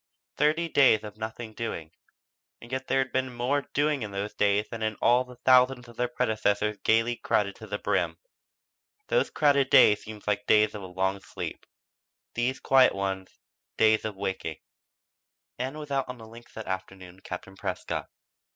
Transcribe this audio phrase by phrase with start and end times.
[0.39, 1.91] '"Thirty days of "nothing doing"
[2.59, 5.87] and yet there had been more "doing" in those days than in all the thousands
[5.87, 8.17] of their predecessors gaily crowded to the brim.
[9.09, 11.67] Those crowded days seemed days of a long sleep;
[12.33, 13.37] these quiet ones,
[13.77, 14.57] days of waking.
[15.59, 18.09] Ann was out on the links that afternoon with Captain Prescott.